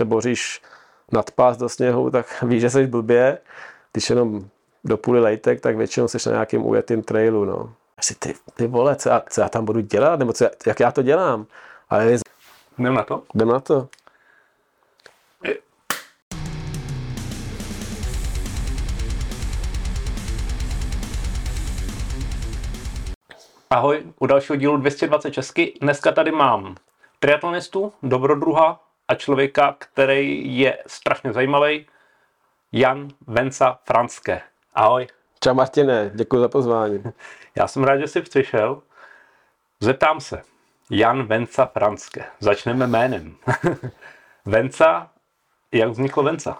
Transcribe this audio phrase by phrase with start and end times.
[0.00, 0.62] se boříš
[1.12, 3.38] nad pás do sněhu, tak víš, že jsi blbě.
[3.92, 4.48] Když jenom
[4.84, 7.74] do půly lejtek, tak většinou jsi na nějakým ujetým trailu, no.
[7.98, 10.92] Asi ty, ty vole, co já, co já tam budu dělat, nebo co, jak já
[10.92, 11.46] to dělám.
[11.90, 12.18] Ale
[12.78, 13.22] Jdem na to?
[13.34, 13.88] jdem na to.
[23.70, 25.74] Ahoj, u dalšího dílu 220 Česky.
[25.80, 26.74] Dneska tady mám
[27.18, 31.86] triatlonistu, dobrodruha a člověka, který je strašně zajímavý,
[32.72, 34.40] Jan Venca Franské.
[34.74, 35.06] Ahoj.
[35.44, 37.02] Čau Martine, děkuji za pozvání.
[37.56, 38.82] Já jsem rád, že jsi přišel.
[39.80, 40.42] Zeptám se.
[40.90, 42.24] Jan Venca Franské.
[42.40, 43.36] Začneme jménem.
[44.44, 45.10] Venca,
[45.72, 46.58] jak vzniklo Venca?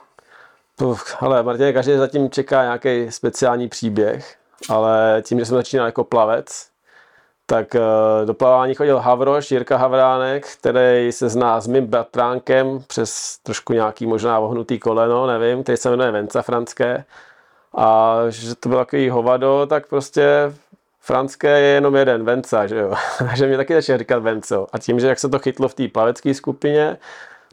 [0.83, 4.39] Uf, ale Martine, každý zatím čeká nějaký speciální příběh,
[4.69, 6.70] ale tím, že jsem začínal jako plavec,
[7.51, 7.81] tak eh,
[8.25, 14.07] do plavání chodil Havroš, Jirka Havránek, který se zná s mým bratránkem přes trošku nějaký
[14.07, 17.05] možná ohnutý koleno, nevím, který se jmenuje Venca Franské.
[17.77, 20.53] A že to byl takový hovado, tak prostě
[21.01, 22.95] Franské je jenom jeden, Venca, že jo.
[23.19, 24.67] Takže mě taky začal říkat Venco.
[24.73, 26.97] A tím, že jak se to chytlo v té plavecké skupině,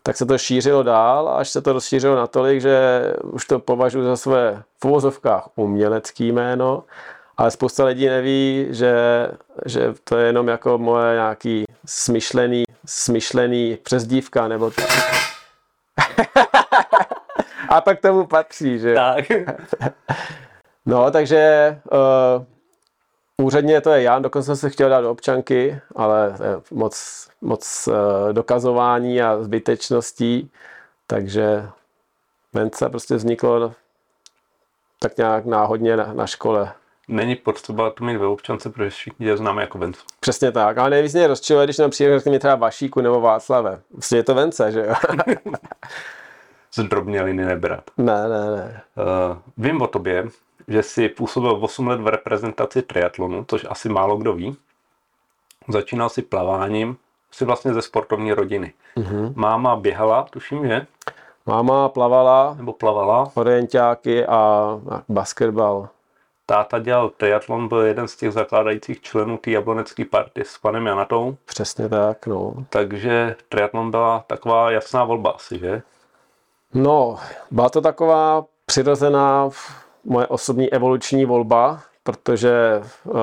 [0.03, 4.17] tak se to šířilo dál, až se to rozšířilo natolik, že už to považuji za
[4.17, 6.83] své v uvozovkách umělecký jméno,
[7.37, 8.93] ale spousta lidí neví, že,
[9.65, 14.71] že to je jenom jako moje nějaký smyšlený, smyšlený přezdívka, nebo
[17.69, 18.93] A pak tomu patří, že.
[18.93, 19.25] Tak.
[20.89, 26.35] No, takže uh, úředně to je Jan, dokonce jsem se chtěl dát do občanky, ale
[26.43, 27.93] je moc, moc uh,
[28.33, 30.51] dokazování a zbytečností,
[31.07, 31.67] takže
[32.53, 33.73] Vence prostě vzniklo
[34.99, 36.73] tak nějak náhodně na, na škole.
[37.07, 40.01] Není potřeba to mít ve občance, protože všichni tě známe jako Vencu.
[40.19, 43.81] Přesně tak, ale nejvíc mě rozčiluje, když nám přijde řekne mi třeba Vašíku nebo Václave.
[43.91, 44.93] Prostě je to Vence, že jo?
[46.73, 47.83] Zdrobněliny nebrat.
[47.97, 48.81] ne, ne, ne.
[48.97, 50.27] Uh, vím o tobě,
[50.67, 54.57] že jsi působil 8 let v reprezentaci triatlonu, což asi málo kdo ví.
[55.69, 56.97] Začínal si plaváním,
[57.31, 58.73] jsi vlastně ze sportovní rodiny.
[58.97, 59.33] Mm-hmm.
[59.35, 60.85] Máma běhala, tuším, že?
[61.45, 63.31] Máma plavala, Nebo plavala.
[63.33, 64.67] orientáky a
[65.09, 65.89] basketbal.
[66.49, 71.37] Táta dělal triatlon, byl jeden z těch zakládajících členů té jablonecké party s panem Janatou.
[71.45, 72.53] Přesně tak, no.
[72.69, 75.81] Takže triatlon byla taková jasná volba asi, že?
[76.73, 77.17] No,
[77.51, 79.49] byla to taková přirozená
[80.03, 83.13] moje osobní evoluční volba, protože uh,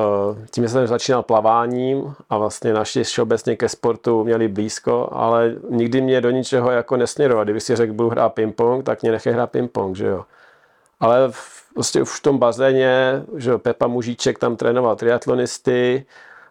[0.51, 6.01] tím, že jsem začínal plaváním a vlastně naši všeobecně ke sportu měli blízko, ale nikdy
[6.01, 7.45] mě do ničeho jako nesměroval.
[7.45, 10.25] Kdyby si řekl, budu hrát ping-pong, tak mě nechej hrát ping-pong, že jo.
[11.00, 16.06] Ale v, prostě už v tom bazéně, že Pepa Mužíček tam trénoval triatlonisty,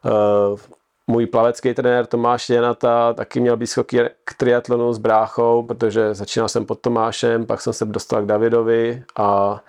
[0.05, 0.59] uh,
[1.07, 6.49] můj plavecký trenér Tomáš Jenata taky měl blízko k k triatlonu s bráchou, protože začínal
[6.49, 9.59] jsem pod Tomášem, pak jsem se dostal k Davidovi a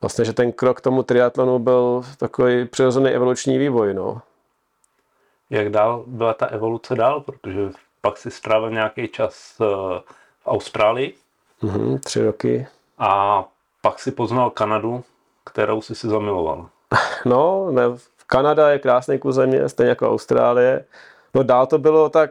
[0.00, 4.22] vlastně, že ten krok k tomu triatlonu byl takový přirozený evoluční vývoj, no.
[5.50, 7.60] Jak dál byla ta evoluce dál, protože
[8.00, 9.64] pak si strávil nějaký čas eh,
[10.40, 11.14] v Austrálii
[11.62, 12.66] Mhm, tři roky.
[12.98, 13.44] a
[13.80, 15.04] pak si poznal Kanadu,
[15.44, 16.68] kterou si si zamiloval.
[17.24, 17.82] No, ne,
[18.26, 20.84] Kanada je krásný kus země, stejně jako Austrálie.
[21.34, 22.30] No dál to bylo tak,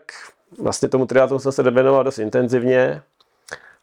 [0.59, 3.01] vlastně tomu triatlonu jsem se věnoval dost intenzivně,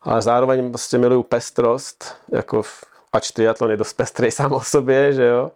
[0.02, 5.12] ale zároveň prostě miluju pestrost, jako v, ač triatlon je dost pestrý sám o sobě,
[5.12, 5.50] že jo.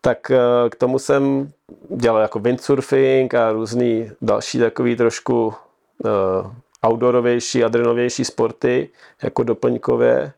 [0.00, 1.52] Tak eh, k tomu jsem
[1.88, 6.50] dělal jako windsurfing a různý další takový trošku uh,
[6.86, 8.88] outdoorovější, adrenovější sporty,
[9.22, 10.32] jako doplňkově.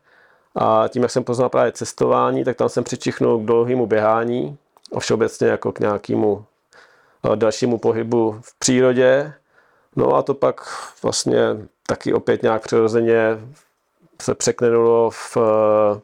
[0.61, 4.57] A tím, jak jsem poznal právě cestování, tak tam jsem přičichnul k dlouhému běhání
[4.95, 6.45] a všeobecně jako k nějakému
[7.25, 9.33] eh, dalšímu pohybu v přírodě.
[9.95, 10.61] No a to pak
[11.03, 11.37] vlastně
[11.87, 13.39] taky opět nějak přirozeně
[14.21, 15.99] se překlenulo v, eh,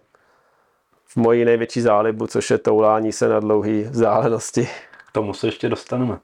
[1.06, 4.70] v moji největší zálibu, což je toulání se na dlouhé vzdálenosti.
[5.10, 6.20] K tomu se ještě dostaneme.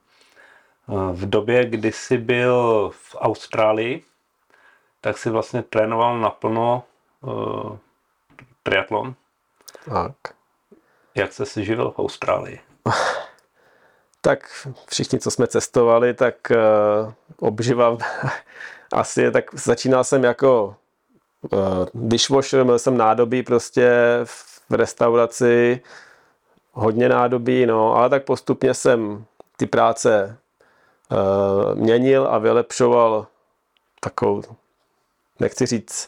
[0.90, 4.04] Eh, V době, kdy jsi byl v Austrálii,
[5.02, 6.84] tak si vlastně trénoval naplno
[8.64, 9.16] triatlon.
[9.90, 10.16] Tak.
[11.16, 12.60] Jak jsi si živil v Austrálii?
[14.24, 17.98] Tak všichni, co jsme cestovali, tak uh, obživa
[18.94, 20.76] asi je, tak začínal jsem jako
[21.54, 23.90] uh, dishwasher, měl jsem nádobí prostě
[24.70, 25.82] v restauraci,
[26.72, 29.26] hodně nádobí, no, ale tak postupně jsem
[29.58, 30.38] ty práce
[31.12, 33.28] uh, měnil a vylepšoval
[34.00, 34.42] takovou,
[35.40, 36.08] nechci říct,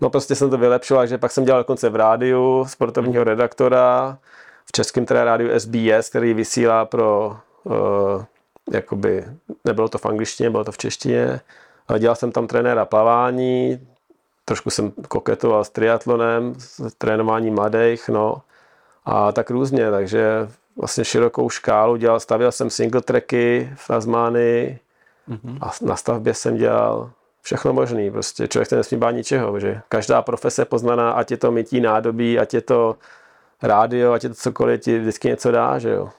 [0.00, 4.18] no prostě jsem to vylepšoval, že pak jsem dělal dokonce v rádiu sportovního redaktora,
[4.66, 8.24] v českém teda rádiu SBS, který vysílá pro, uh,
[8.72, 9.24] jakoby,
[9.64, 11.40] nebylo to v angličtině, bylo to v češtině,
[11.88, 13.88] ale dělal jsem tam trenéra plavání,
[14.44, 18.42] trošku jsem koketoval s triatlonem, s trénováním mladých, no.
[19.04, 24.78] A tak různě, takže vlastně širokou škálu dělal, stavěl jsem single tracky v Tasmánii
[25.28, 25.58] mm-hmm.
[25.60, 27.10] a na stavbě jsem dělal
[27.42, 31.50] všechno možný, prostě člověk se nesmí bát ničeho, že každá profese poznaná, ať je to
[31.50, 32.96] mytí nádobí, ať je to
[33.62, 36.10] rádio, ať je to cokoliv, ti vždycky něco dá, že jo.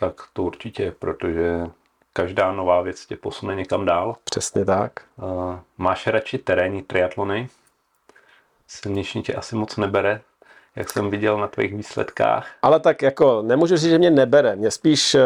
[0.00, 1.66] Tak to určitě, protože
[2.12, 4.16] každá nová věc tě posune někam dál.
[4.24, 4.92] Přesně tak.
[5.16, 7.48] Uh, máš radši terénní triatlony?
[8.68, 10.20] Silniční tě asi moc nebere,
[10.76, 12.46] jak jsem viděl na tvých výsledkách.
[12.62, 14.56] Ale tak jako nemůžu říct, že mě nebere.
[14.56, 15.20] Mě spíš uh,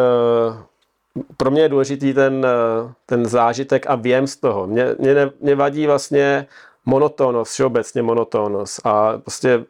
[1.37, 2.47] pro mě je důležitý ten,
[2.85, 4.67] uh, ten zážitek a věm z toho.
[4.67, 6.47] Mě, mě, ne, mě vadí vlastně
[6.85, 9.65] monotónnost, všeobecně monotónnost a prostě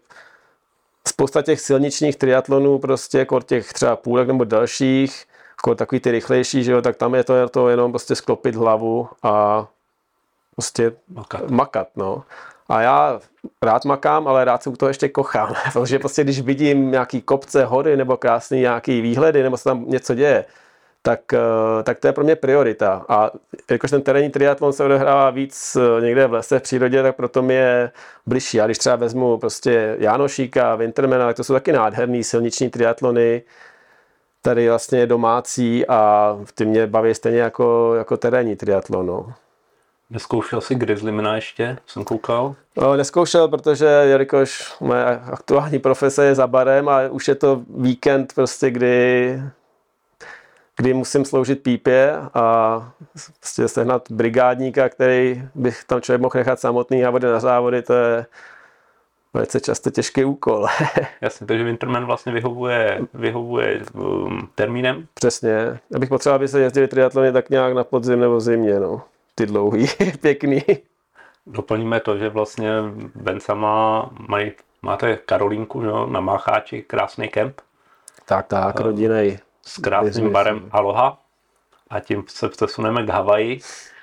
[1.08, 6.64] spousta těch silničních triatlonů, prostě jako těch třeba půlek nebo dalších, jako takový ty rychlejší,
[6.64, 9.66] že jo, tak tam je to, je to jenom prostě sklopit hlavu a
[10.56, 11.50] prostě makat.
[11.50, 12.22] makat no.
[12.68, 13.20] A já
[13.62, 17.64] rád makám, ale rád se u toho ještě kochám, protože prostě když vidím nějaký kopce,
[17.64, 20.44] hory nebo krásný nějaký výhledy, nebo se tam něco děje,
[21.02, 23.04] tak, eh, tak to je pro mě priorita.
[23.08, 23.30] A
[23.70, 27.42] jakož ten terénní triatlon se odehrává víc eh, někde v lese, v přírodě, tak proto
[27.42, 27.90] mi je
[28.26, 28.60] bližší.
[28.60, 33.42] A když třeba vezmu prostě Jánošíka, Wintermana, tak to jsou taky nádherný silniční triatlony,
[34.42, 39.06] tady vlastně domácí a ty mě baví stejně jako, jako terénní triatlon.
[39.06, 39.32] No.
[40.10, 41.78] Neskoušel jsi Grizzlymana ještě?
[41.86, 42.54] Jsem koukal.
[42.76, 48.32] No, neskoušel, protože jelikož moje aktuální profese je za barem a už je to víkend
[48.34, 49.42] prostě, kdy
[50.76, 52.92] kdy musím sloužit pípě a
[53.40, 57.94] prostě sehnat brigádníka, který bych tam člověk mohl nechat samotný a vody na závody, to
[57.94, 58.26] je
[59.34, 60.66] velice často těžký úkol.
[61.20, 65.06] Jasně, takže Winterman vlastně vyhovuje, vyhovuje um, termínem?
[65.14, 65.78] Přesně.
[65.90, 69.02] Já bych potřeboval, aby se jezdili triatlony tak nějak na podzim nebo zimě, no.
[69.34, 69.86] Ty dlouhý,
[70.20, 70.62] pěkný.
[71.46, 72.70] Doplníme to, že vlastně
[73.14, 74.52] Bencama mají,
[74.82, 77.60] máte Karolínku, jo, na Mácháči, krásný kemp.
[78.26, 81.18] Tak, tak, uh, rodinej s krásným barem Aloha
[81.90, 83.60] a tím se přesuneme k Havaji,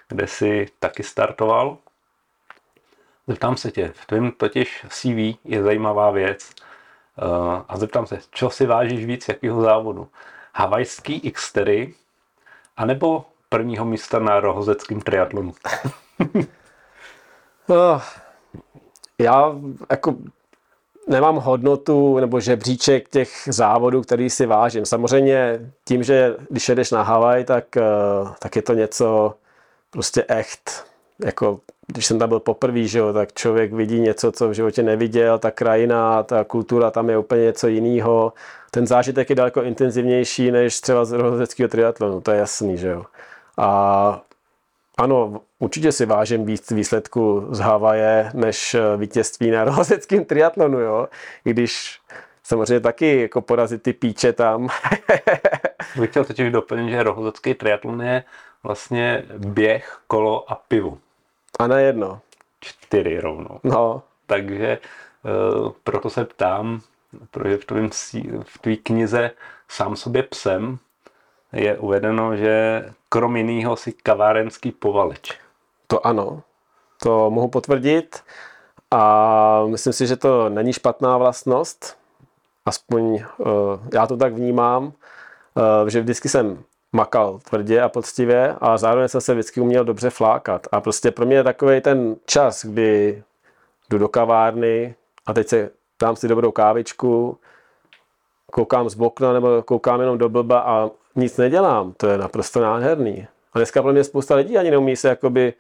[0.08, 1.78] kde si taky startoval.
[3.28, 6.50] Zeptám se tě, v tvém totiž CV je zajímavá věc
[7.22, 10.08] uh, a zeptám se, čo si vážíš víc, jakýho závodu?
[10.54, 11.94] Havajský Xtery
[12.78, 15.54] anebo prvního místa na rohozeckém triatlonu?
[17.68, 18.02] oh,
[19.20, 19.56] já
[19.92, 20.16] jako
[21.10, 24.86] nemám hodnotu nebo žebříček těch závodů, který si vážím.
[24.86, 27.84] Samozřejmě tím, že když jedeš na Havaj, tak, eh,
[28.40, 29.34] tak je to něco
[29.90, 30.86] prostě echt.
[31.26, 34.84] Jako když jsem tam byl poprvé, že jo, tak člověk vidí něco, co v životě
[34.84, 38.34] neviděl, ta krajina, ta kultura tam je úplně něco jiného.
[38.72, 43.04] Ten zážitek je daleko intenzivnější než třeba z rohozeckého triatlonu, to je jasný, že jo.
[43.58, 44.22] A
[44.98, 51.08] ano, určitě si vážím víc výsledku z Havaje, než eh, vítězství na rohozeckém triatlonu, jo.
[51.46, 52.00] I když
[52.44, 54.70] samozřejmě taky jako porazit ty píče tam.
[56.00, 58.24] Bych chtěl totiž doplnit, že rohozecký triatlon je
[58.64, 60.98] vlastně běh, kolo a pivo.
[61.60, 62.22] A na jedno.
[62.60, 63.60] Čtyři rovnou.
[63.64, 64.04] No.
[64.28, 64.78] Takže
[65.58, 66.82] uh, proto se ptám,
[67.32, 67.90] protože v, tvým,
[68.44, 69.32] v tvý knize
[69.68, 70.78] Sám sobě psem
[71.54, 75.40] je uvedeno, že krom jiného si kavárenský povaleč.
[75.92, 76.42] To ano,
[77.04, 78.24] to mohu potvrdit
[78.92, 81.98] a myslím si, že to není špatná vlastnost,
[82.66, 83.48] aspoň uh,
[83.94, 89.22] já to tak vnímám, uh, že vždycky jsem makal tvrdě a poctivě a zároveň jsem
[89.22, 90.68] se vždycky uměl dobře flákat.
[90.72, 93.24] A prostě pro mě je takový ten čas, kdy
[93.90, 95.70] jdu do kavárny a teď se
[96.02, 97.38] dám si dobrou kávičku,
[98.52, 101.94] koukám z okna nebo koukám jenom do blba a nic nedělám.
[101.98, 103.28] To je naprosto nádherný.
[103.54, 105.54] A dneska pro mě spousta lidí ani neumí se jakoby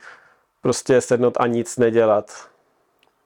[0.62, 2.50] prostě sednout a nic nedělat.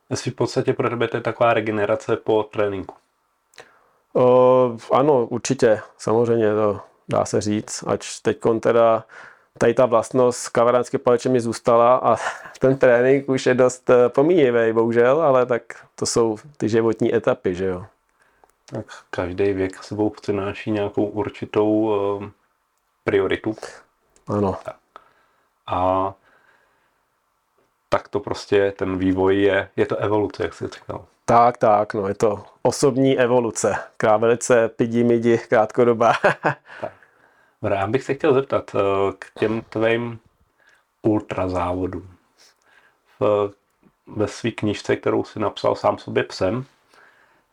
[0.10, 2.96] Jestli v podstatě pro tebe to je taková regenerace po tréninku.
[4.15, 9.03] O, ano, určitě, samozřejmě to dá se říct, ač teď teda
[9.58, 12.15] tady ta vlastnost kavaránské paleče mi zůstala a
[12.60, 15.63] ten trénink už je dost eh, pomíjivý, bohužel, ale tak
[15.96, 17.86] to jsou ty životní etapy, že jo.
[18.65, 22.29] Tak každý věk sebou přináší nějakou určitou uh,
[23.03, 23.55] prioritu.
[24.27, 24.58] Ano.
[24.65, 24.75] Tak.
[25.68, 26.13] A
[27.89, 31.06] tak to prostě ten vývoj je, je to evoluce, jak jsi říkal.
[31.25, 33.75] Tak, tak, no je to osobní evoluce.
[33.98, 36.13] Která velice pidi midi, krátkodoba.
[36.82, 36.94] tak.
[37.62, 38.80] Já bych se chtěl zeptat eh,
[39.20, 40.20] k těm tvým
[41.01, 42.18] ultrazávodům.
[43.20, 43.51] V,
[44.08, 46.65] ve své knižce, kterou si napsal sám sobě psem,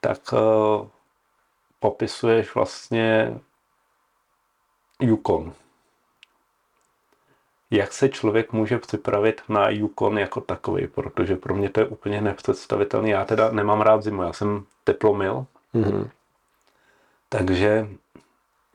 [0.00, 0.86] tak uh,
[1.80, 3.38] popisuješ vlastně
[5.00, 5.52] Yukon.
[7.70, 12.20] Jak se člověk může připravit na Yukon jako takový, protože pro mě to je úplně
[12.20, 13.10] nepředstavitelný.
[13.10, 16.10] Já teda nemám rád zimu, já jsem teplomil, mm-hmm.
[17.28, 17.88] takže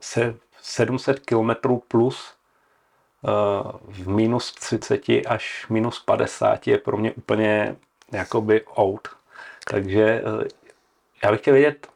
[0.02, 1.52] se 700 km
[1.88, 2.34] plus
[3.22, 7.76] uh, v minus 30 až minus 50 je pro mě úplně
[8.12, 9.08] jakoby out.
[9.70, 10.44] Takže uh,
[11.24, 11.88] já bych chtěl vědět,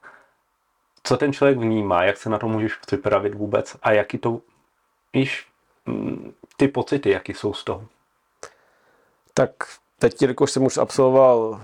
[1.03, 4.41] co ten člověk vnímá, jak se na to můžeš připravit vůbec a jaký to,
[5.13, 5.49] víš,
[6.58, 7.84] ty pocity, jaký jsou z toho.
[9.34, 9.51] Tak
[10.00, 11.62] teď, jakož jsem už absolvoval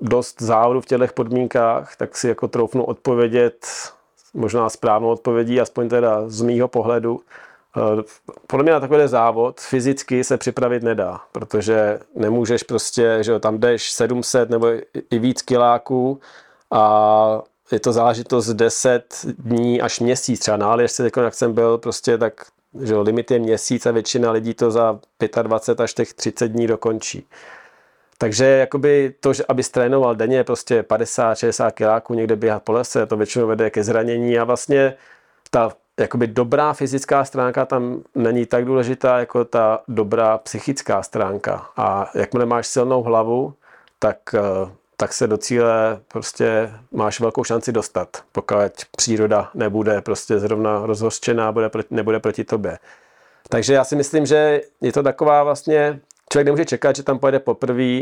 [0.00, 3.66] dost závodu v těchto podmínkách, tak si jako troufnu odpovědět
[4.34, 7.20] možná správnou odpovědí, aspoň teda z mýho pohledu.
[7.76, 8.02] Eh,
[8.46, 13.90] podle mě na takový závod fyzicky se připravit nedá, protože nemůžeš prostě, že tam jdeš
[13.90, 14.66] 700 nebo
[15.10, 16.20] i víc kiláků
[16.70, 20.40] a je to záležitost 10 dní až měsíc.
[20.40, 22.46] Třeba na Aljašce, jako jak jsem byl, prostě tak
[22.82, 24.98] že limit je měsíc a většina lidí to za
[25.42, 27.26] 25 až těch 30 dní dokončí.
[28.18, 33.16] Takže jakoby to, že aby trénoval denně prostě 50-60 kiláků někde běhat po lese, to
[33.16, 34.94] většinou vede ke zranění a vlastně
[35.50, 41.66] ta jakoby dobrá fyzická stránka tam není tak důležitá jako ta dobrá psychická stránka.
[41.76, 43.54] A jakmile máš silnou hlavu,
[43.98, 44.70] tak, eh,
[45.00, 48.56] tak se do cíle prostě máš velkou šanci dostat, pokud
[48.96, 52.78] příroda nebude prostě zrovna rozhořčená, bude, nebude proti tobě.
[53.48, 56.00] Takže já si myslím, že je to taková vlastně
[56.32, 58.00] člověk nemůže čekat, že tam pojede poprvé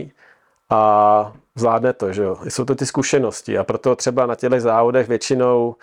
[0.70, 2.38] a zvládne to, že jo.
[2.44, 5.76] Jsou to ty zkušenosti a proto třeba na těchto závodech většinou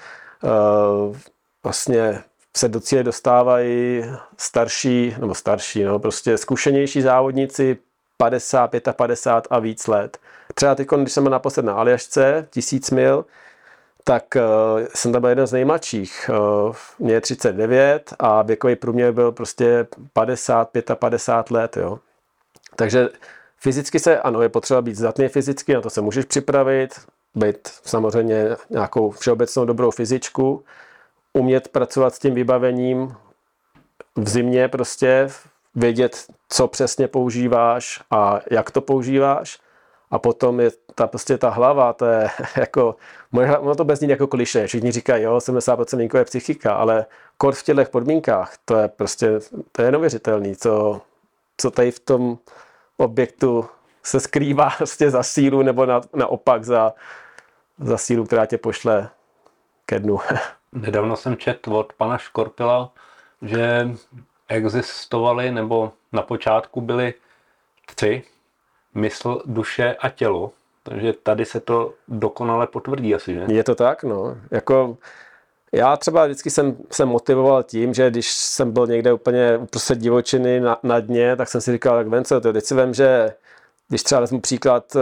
[0.43, 1.15] uh,
[1.63, 2.23] vlastně
[2.57, 4.05] se do cíle dostávají
[4.37, 7.77] starší, nebo starší, no, prostě zkušenější závodníci
[8.17, 10.17] 50, 55 a víc let.
[10.53, 13.25] Třeba teď, když jsem byl naposled na Aljašce, tisíc mil,
[14.03, 16.29] tak uh, jsem tam byl jeden z nejmladších.
[16.29, 21.99] Uh, mě je 39 a věkový průměr byl prostě 50, 55 let, jo.
[22.75, 23.09] Takže
[23.57, 26.89] fyzicky se, ano, je potřeba být zdatný fyzicky, na to se můžeš připravit,
[27.35, 30.63] být samozřejmě nějakou všeobecnou dobrou fyzičku,
[31.33, 33.15] umět pracovat s tím vybavením
[34.15, 35.29] v zimě prostě,
[35.75, 39.59] vědět, co přesně používáš a jak to používáš.
[40.11, 42.95] A potom je ta, prostě ta hlava, to je jako,
[43.59, 44.67] ono to bez ní jako kliše.
[44.67, 47.05] Všichni říkají, jo, 70% je psychika, ale
[47.37, 49.39] kor v těchto podmínkách, to je prostě,
[49.71, 51.01] to je neuvěřitelný, co,
[51.57, 52.37] co tady v tom
[52.97, 53.65] objektu
[54.03, 56.93] se skrývá prostě za sílu nebo na, naopak za,
[57.79, 59.09] za sílu, která tě pošle
[59.85, 60.19] ke dnu.
[60.71, 62.91] Nedávno jsem četl od pana Škorpila,
[63.41, 63.89] že
[64.49, 67.13] existovaly nebo na počátku byly
[67.85, 68.23] tři,
[68.93, 70.51] mysl, duše a tělo.
[70.83, 73.45] Takže tady se to dokonale potvrdí asi, že?
[73.47, 74.37] Je to tak, no.
[74.51, 74.97] Jako,
[75.71, 80.59] já třeba vždycky jsem se motivoval tím, že když jsem byl někde úplně uprostřed divočiny
[80.59, 83.33] na, na dně, tak jsem si říkal, tak Vence, to teď si vím, že
[83.89, 84.99] když třeba vezmu příklad eh,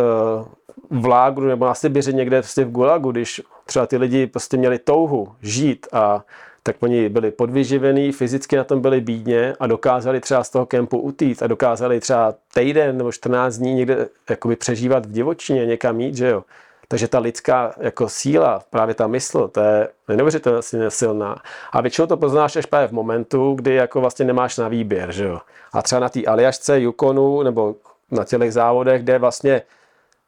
[0.90, 4.80] v Lágru nebo na Sibiři někde prostě v Gulagu, když třeba ty lidi prostě měli
[4.80, 6.24] touhu žít a
[6.64, 11.00] tak oni byli podvyživení, fyzicky na tom byli bídně a dokázali třeba z toho kempu
[11.00, 16.16] utíct a dokázali třeba týden nebo 14 dní někde jakoby přežívat v divočině, někam jít,
[16.16, 16.44] že jo.
[16.88, 21.36] Takže ta lidská jako síla, právě ta mysl, to je neuvěřitelně silná.
[21.72, 25.24] A většinou to poznáš až právě v momentu, kdy jako vlastně nemáš na výběr, že
[25.24, 25.40] jo.
[25.74, 27.76] A třeba na té Aljašce, Yukonu nebo
[28.12, 29.62] na těch závodech, kde vlastně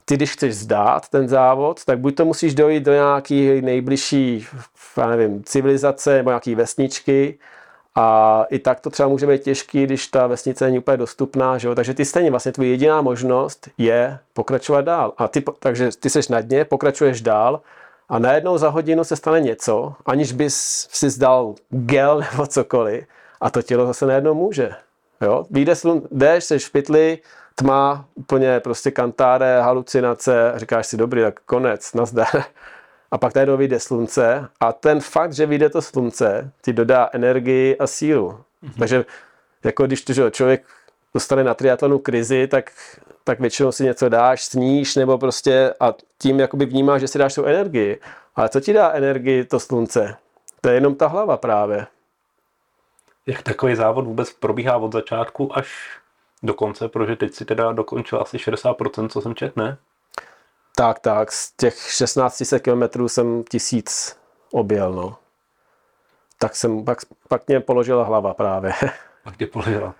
[0.05, 4.47] ty, když chceš zdát ten závod, tak buď to musíš dojít do nějaký nejbližší,
[4.97, 7.39] já nevím, civilizace nebo nějaký vesničky,
[7.97, 11.67] a i tak to třeba může být těžký, když ta vesnice není úplně dostupná, že
[11.67, 11.75] jo?
[11.75, 15.13] takže ty stejně vlastně tvoje jediná možnost je pokračovat dál.
[15.17, 17.61] A ty, takže ty seš na dně, pokračuješ dál
[18.09, 23.05] a najednou za hodinu se stane něco, aniž bys si zdal gel nebo cokoliv
[23.41, 24.71] a to tělo zase najednou může.
[25.21, 25.45] Jo?
[25.49, 27.19] Vyjde slun, jdeš, seš v pytli,
[27.55, 32.43] tma, úplně prostě kantáre, halucinace, říkáš si dobrý, tak konec, nazdar
[33.11, 37.77] a pak najednou vyjde slunce a ten fakt, že vyjde to slunce, ti dodá energii
[37.77, 38.29] a sílu.
[38.31, 38.79] Mm-hmm.
[38.79, 39.05] Takže
[39.63, 40.65] jako když to, že člověk
[41.13, 42.71] dostane na triatlonu krizi, tak,
[43.23, 47.35] tak většinou si něco dáš, sníš nebo prostě a tím jakoby vnímáš, že si dáš
[47.35, 47.99] tu energii.
[48.35, 50.15] Ale co ti dá energii to slunce?
[50.61, 51.87] To je jenom ta hlava právě.
[53.27, 55.99] Jak takový závod vůbec probíhá od začátku až
[56.45, 59.77] do konce, protože teď si teda dokončil asi 60%, co jsem čet, ne?
[60.75, 64.19] Tak, tak, z těch 1600 km jsem tisíc
[64.51, 65.17] objel, no.
[66.39, 66.97] Tak jsem, pak,
[67.27, 68.73] pak mě položila hlava právě.
[69.23, 69.95] Pak tě položila.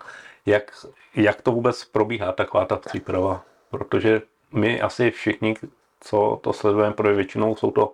[0.46, 3.42] Jak, jak to vůbec probíhá taková ta příprava?
[3.70, 4.22] Protože
[4.52, 5.54] my asi všichni,
[6.00, 7.92] co to sledujeme, protože většinou jsou to,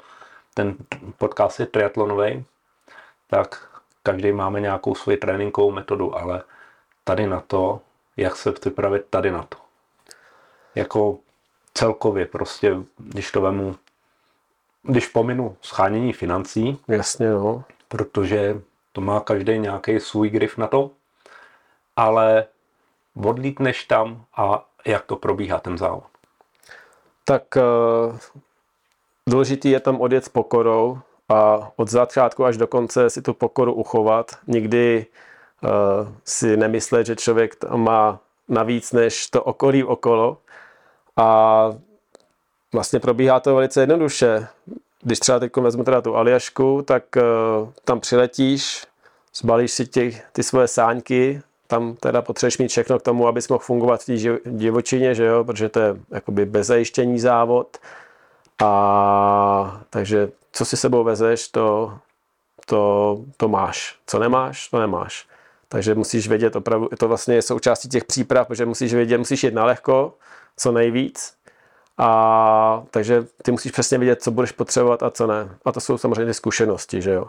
[0.55, 0.77] ten
[1.19, 2.45] podcast je triatlonový,
[3.27, 3.69] tak
[4.03, 6.43] každý máme nějakou svoji tréninkovou metodu, ale
[7.05, 7.81] tady na to,
[8.17, 9.59] jak se připravit tady na to.
[10.75, 11.19] Jako
[11.75, 13.77] celkově prostě, když to vemu,
[14.83, 17.65] když pominu schánění financí, Jasně, no.
[17.89, 18.61] protože
[18.93, 20.91] to má každý nějaký svůj grif na to,
[21.97, 22.47] ale
[23.25, 26.05] odlítneš tam a jak to probíhá ten závod.
[27.25, 28.19] Tak uh,
[29.29, 33.73] důležitý je tam odjet s pokorou a od začátku až do konce si tu pokoru
[33.73, 34.27] uchovat.
[34.47, 35.32] Nikdy uh,
[36.25, 40.37] si nemyslet, že člověk má navíc než to okolí okolo.
[41.17, 41.71] A
[42.73, 44.47] vlastně probíhá to velice jednoduše.
[45.03, 48.87] Když třeba teď vezmu teda tu Aljašku, tak uh, tam přiletíš,
[49.35, 53.65] zbalíš si těch, ty svoje sáňky, tam teda potřebuješ mít všechno k tomu, abys mohl
[53.65, 57.79] fungovat v té divočině, že jo, protože to je jakoby bezajištění závod.
[58.63, 61.99] A takže co si sebou vezeš, to,
[62.67, 63.97] to, to máš.
[64.07, 65.27] Co nemáš, to nemáš.
[65.73, 69.55] Takže musíš vědět opravdu, to vlastně je součástí těch příprav, protože musíš vědět, musíš jít
[69.55, 70.15] na lehko,
[70.57, 71.35] co nejvíc.
[71.99, 75.49] A takže ty musíš přesně vědět, co budeš potřebovat a co ne.
[75.65, 77.27] A to jsou samozřejmě ty zkušenosti, že jo.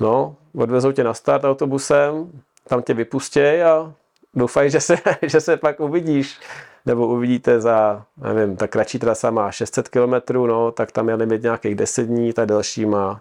[0.00, 3.92] No, odvezou tě na start autobusem, tam tě vypustěj a
[4.34, 6.40] doufaj, že se, že se pak uvidíš.
[6.86, 11.42] Nebo uvidíte za, nevím, ta kratší trasa má 600 km, no, tak tam je limit
[11.42, 13.20] nějakých 10 dní, ta delší má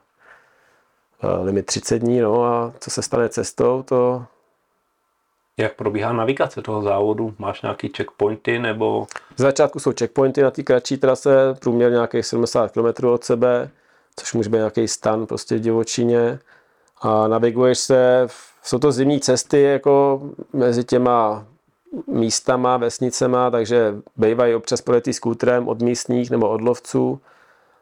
[1.24, 4.26] uh, limit 30 dní, no a co se stane cestou, to...
[5.60, 7.34] Jak probíhá navigace toho závodu?
[7.40, 9.08] Máš nějaký checkpointy nebo...
[9.36, 13.70] Z začátku jsou checkpointy na té kratší trase, průměr nějakých 70 km od sebe,
[14.16, 16.40] což může být nějaký stan prostě v divočině
[17.02, 18.28] a naviguješ se,
[18.64, 20.22] jsou to zimní cesty jako
[20.54, 21.46] mezi těma
[22.08, 27.22] místama, vesnicema, takže bývají občas projetý skútrem od místních nebo od lovců.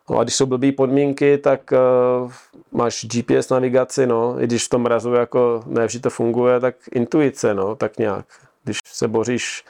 [0.09, 2.31] No a když jsou blbý podmínky, tak uh,
[2.71, 6.75] máš GPS navigaci, no, i když v tom mrazu jako ne vždy to funguje, tak
[6.91, 8.25] intuice, no, tak nějak.
[8.63, 9.65] Když se boříš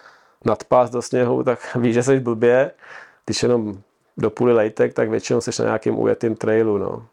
[0.45, 2.71] nad pás do sněhu, tak víš, že jsi blbě.
[3.25, 3.81] Když jenom
[4.17, 7.07] do půly lejtek, tak většinou jsi na nějakým ujetým trailu, no.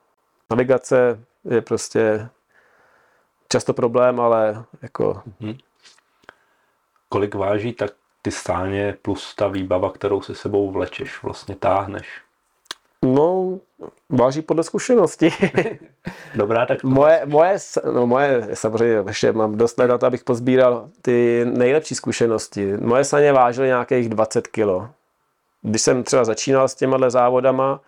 [0.50, 2.28] Navigace je prostě
[3.48, 5.22] často problém, ale jako...
[5.40, 5.58] Mm-hmm.
[7.08, 7.90] Kolik váží tak
[8.22, 12.21] ty stáně plus ta výbava, kterou si sebou vlečeš, vlastně táhneš?
[13.04, 13.58] No,
[14.08, 15.30] váží podle zkušenosti.
[16.34, 17.56] Dobrá, tak to moje, moje,
[17.92, 22.76] no moje, samozřejmě ještě mám dost let na to, abych pozbíral ty nejlepší zkušenosti.
[22.76, 24.88] Moje saně vážily nějakých 20 kilo.
[25.62, 27.80] Když jsem třeba začínal s těma závodama,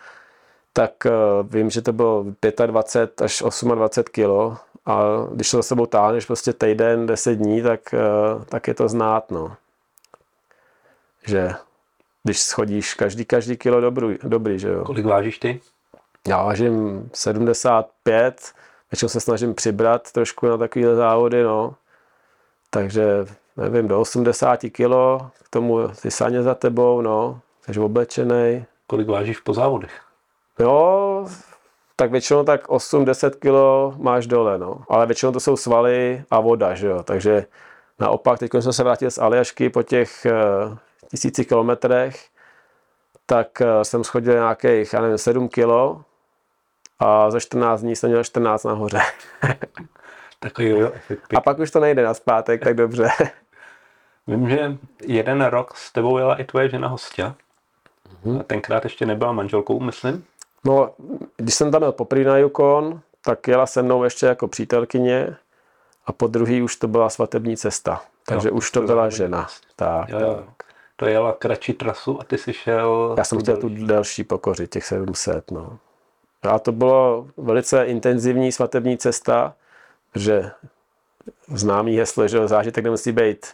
[0.72, 2.24] tak uh, vím, že to bylo
[2.66, 7.80] 25 až 28 kilo a když to za sebou táhneš prostě týden, 10 dní, tak,
[7.94, 9.56] uh, tak je to znát, no.
[11.26, 11.54] Že
[12.24, 14.84] když schodíš každý, každý kilo dobrý, dobrý, že jo.
[14.84, 15.60] Kolik vážíš ty?
[16.28, 18.52] Já vážím 75,
[18.90, 21.74] většinou se snažím přibrat trošku na takové závody, no.
[22.70, 27.40] Takže, nevím, do 80 kilo, k tomu ty saně za tebou, no.
[27.62, 28.64] Jsi oblečený.
[28.86, 30.00] Kolik vážíš po závodech?
[30.58, 31.26] Jo,
[31.96, 34.82] tak většinou tak 8-10 kg máš dole, no.
[34.88, 37.02] Ale většinou to jsou svaly a voda, že jo.
[37.02, 37.46] Takže
[37.98, 40.26] naopak, teď jsem se vrátil z Aljašky po těch
[40.70, 42.26] uh, tisíci kilometrech,
[43.26, 46.04] tak uh, jsem schodil nějakých, já nevím, 7 kg
[46.98, 49.00] a za 14 dní jsem měl 14 nahoře.
[50.40, 50.92] Takový jo,
[51.36, 53.08] A pak už to nejde na zpátek, tak dobře.
[54.26, 57.32] Vím, že jeden rok s tebou jela i tvoje žena hostě.
[58.24, 58.40] Mm-hmm.
[58.40, 60.24] A tenkrát ještě nebyla manželkou, myslím.
[60.64, 60.90] No,
[61.36, 65.36] když jsem tam byl poprvé na Yukon, tak jela se mnou ještě jako přítelkyně
[66.06, 68.02] a po druhý už to byla svatební cesta.
[68.26, 69.48] Takže jo, už to byla žena.
[69.76, 70.34] Tak, jo, jo.
[70.34, 70.73] tak.
[70.96, 73.14] To jela kratší trasu a ty si šel...
[73.18, 75.50] Já jsem chtěl tu delší pokořit, těch 700.
[75.50, 75.78] No.
[76.42, 79.54] A to bylo velice intenzivní svatební cesta,
[80.14, 80.50] že
[81.48, 83.46] známý heslo, že zážitek nemusí být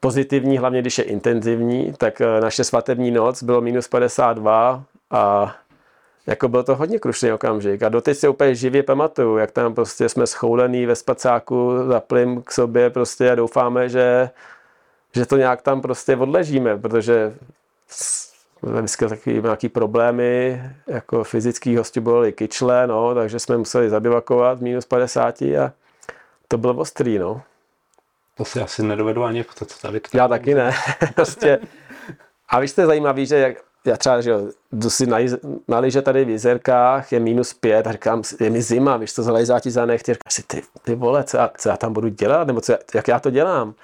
[0.00, 5.54] pozitivní, hlavně když je intenzivní, tak eh, naše svatební noc bylo minus 52 a
[6.26, 7.82] jako byl to hodně krušný okamžik.
[7.82, 12.52] A doteď si úplně živě pamatuju, jak tam prostě jsme schoulený ve spacáku, zaplým k
[12.52, 14.30] sobě prostě a doufáme, že,
[15.12, 17.34] že to nějak tam prostě odležíme, protože
[18.62, 24.86] vždycky taky nějaký problémy, jako fyzický hosti byly kyčle, no, takže jsme museli zabivakovat minus
[24.86, 25.72] 50 a
[26.48, 27.42] to bylo ostrý, no.
[28.36, 30.08] To si asi nedovedu ani představit.
[30.14, 30.72] Já taky ne.
[31.14, 31.58] prostě.
[32.48, 34.34] A víš, to je zajímavé, že jak, já třeba, že
[34.72, 35.18] jdu si na,
[35.68, 39.22] na liže tady v jezerkách, je minus pět a říkám, je mi zima, víš, to
[39.22, 42.08] zalejzá ti za nechtěr, říkám si, ty, ty vole, co já, co já tam budu
[42.08, 43.74] dělat, nebo co, jak já to dělám.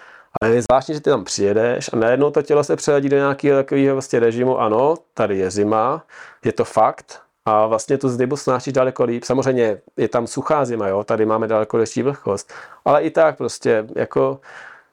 [0.42, 3.58] Ale je zvláštní, že ty tam přijedeš a najednou to tělo se přeladí do nějakého
[3.58, 6.04] takového vlastně režimu, ano, tady je zima,
[6.44, 9.24] je to fakt, a vlastně tu zdybu snášíš daleko líp.
[9.24, 11.04] Samozřejmě je tam suchá zima, jo?
[11.04, 12.52] tady máme daleko lepší vlhkost,
[12.84, 14.40] ale i tak prostě jako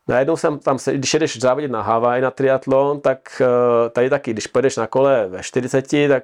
[0.07, 4.33] najednou jsem tam, se, když jedeš závodit na Havaj na triatlon, tak eh, tady taky,
[4.33, 6.23] když pojedeš na kole ve 40, tak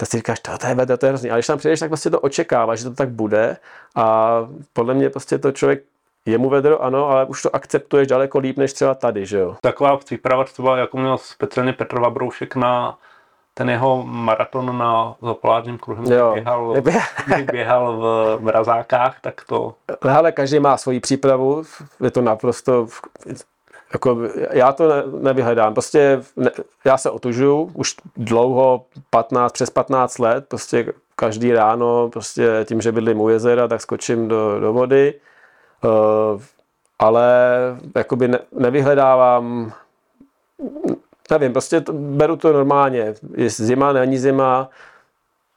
[0.00, 1.30] tak si říkáš, to, to je vedro, to je hrozný.
[1.30, 3.56] Ale když tam přijdeš, tak prostě to očekává, že to tak bude.
[3.94, 4.38] A
[4.72, 5.84] podle mě prostě to člověk
[6.30, 9.56] je mu vedro, ano, ale už to akceptuješ daleko líp, než třeba tady, že jo.
[9.60, 12.98] Taková příprava třeba, jako měl speciálně Petr Vabroušek na
[13.54, 16.32] ten jeho maraton na zapolárním kruhem, jo.
[16.34, 16.74] běhal,
[17.52, 19.74] běhal v mrazákách, tak to...
[20.02, 21.62] Ale každý má svoji přípravu,
[22.00, 22.86] je to naprosto
[23.92, 24.18] jako,
[24.50, 25.74] já to ne, nevyhledám.
[25.74, 26.50] Prostě ne,
[26.84, 32.92] já se otužuju už dlouho, 15, přes 15 let, prostě každý ráno, prostě tím, že
[32.92, 35.14] bydlím u jezera, tak skočím do, do vody.
[35.84, 36.42] Uh,
[36.98, 37.30] ale
[37.96, 39.72] jakoby ne, nevyhledávám,
[41.30, 43.14] nevím, prostě to, beru to normálně.
[43.36, 44.70] Je zima, není zima,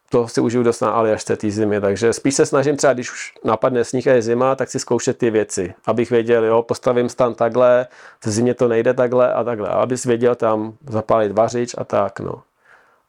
[0.10, 3.34] to si užiju dost na Aljašce té zimy, takže spíš se snažím třeba, když už
[3.44, 7.34] napadne sníh a je zima, tak si zkoušet ty věci, abych věděl, jo, postavím stan
[7.34, 7.88] takhle,
[8.26, 12.42] v zimě to nejde takhle a takhle, abys věděl tam zapálit vařič a tak, no.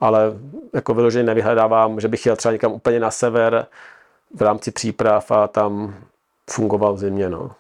[0.01, 0.33] Ale
[0.73, 3.67] jako vyloženě nevyhledávám, že bych chtěl třeba někam úplně na sever
[4.35, 5.95] v rámci příprav a tam
[6.51, 7.51] fungoval v zimě, no.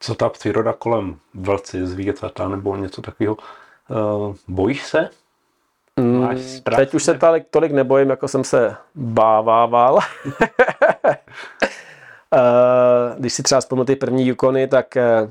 [0.00, 3.36] Co ta příroda kolem vlci, zvířata nebo něco takového,
[3.88, 5.10] uh, bojíš se?
[6.00, 6.28] Mm,
[6.76, 9.98] teď už se tolik, tolik nebojím, jako jsem se bávával.
[12.34, 15.30] Eh, když si třeba vzpomínám ty první Yukony, tak eh,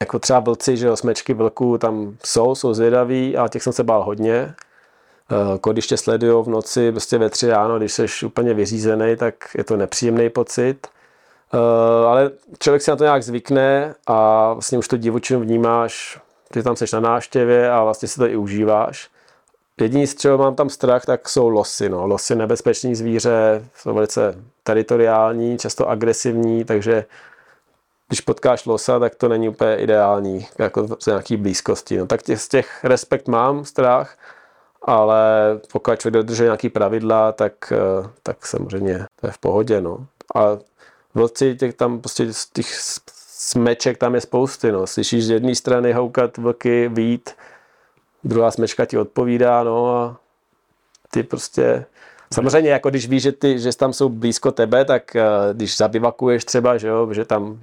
[0.00, 3.84] jako třeba vlci, že jo, smečky vlků tam jsou, jsou zvědaví a těch jsem se
[3.84, 4.54] bál hodně.
[5.64, 9.34] Eh, když tě sledují v noci, prostě ve tři ráno, když jsi úplně vyřízený, tak
[9.58, 10.86] je to nepříjemný pocit.
[12.06, 16.20] Ale člověk si na to nějak zvykne a vlastně už to divočinu vnímáš,
[16.52, 19.10] ty tam seš na náštěvě a vlastně si to i užíváš.
[19.80, 21.88] Jediný, z čeho mám tam strach, tak jsou losy.
[21.88, 22.06] No.
[22.06, 27.04] Losy nebezpečný zvíře, jsou velice teritoriální, často agresivní, takže
[28.08, 31.98] když potkáš losa, tak to není úplně ideální, jako z nějaký blízkosti.
[31.98, 34.16] No, tak z těch respekt mám, strach,
[34.82, 35.20] ale
[35.72, 39.80] pokud člověk dodržuje nějaký pravidla, tak, eh, tak samozřejmě to je v pohodě.
[39.80, 40.06] No.
[40.34, 40.40] A
[41.16, 42.80] vlci, těch tam prostě těch
[43.26, 44.72] smeček tam je spousty.
[44.72, 44.86] No.
[44.86, 47.30] Slyšíš z jedné strany houkat vlky, vít,
[48.24, 50.16] druhá smečka ti odpovídá, no a
[51.10, 51.86] ty prostě
[52.34, 56.44] Samozřejmě, jako když víš, že, ty, že tam jsou blízko tebe, tak uh, když zabivakuješ
[56.44, 57.60] třeba, že, jo, že tam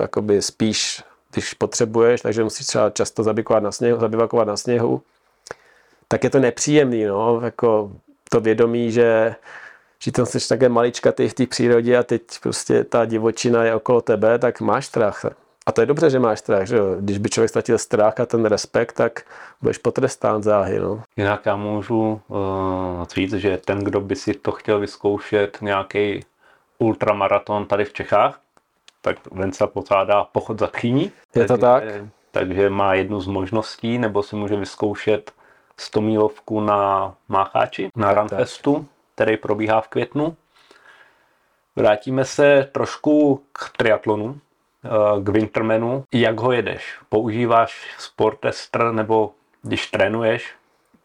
[0.00, 5.02] jakoby spíš, když potřebuješ, takže musíš třeba často zabivakovat na sněhu, zabivakovat na sněhu,
[6.08, 7.92] tak je to nepříjemný, no, jako
[8.30, 9.34] to vědomí, že,
[10.02, 13.74] že tam jsi také malička ty v té přírodě a teď prostě ta divočina je
[13.74, 15.24] okolo tebe, tak máš strach.
[15.66, 16.96] A to je dobře, že máš strach, že jo?
[17.00, 19.22] Když by člověk ztratil strach a ten respekt, tak
[19.62, 21.02] budeš potrestán záhy, no.
[21.16, 22.38] Jinak já můžu uh,
[23.14, 26.20] říct, že ten, kdo by si to chtěl vyzkoušet, nějaký
[26.78, 28.40] ultramaraton tady v Čechách,
[29.02, 31.12] tak Venca pořádá pochod za tchýní.
[31.34, 31.84] Je to tak?
[32.30, 35.32] Takže má jednu z možností, nebo si může vyzkoušet
[35.76, 38.86] 100 mílovku na Mácháči, na Runfestu,
[39.18, 40.36] který probíhá v květnu.
[41.76, 44.40] Vrátíme se trošku k triatlonu,
[44.84, 46.98] Eh, k Wintermanu, jak ho jedeš.
[47.08, 50.54] Používáš Sportester nebo když trénuješ,